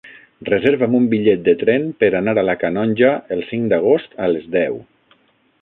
[0.47, 4.53] Reserva'm un bitllet de tren per anar a la Canonja el cinc d'agost a les
[4.61, 4.85] deu.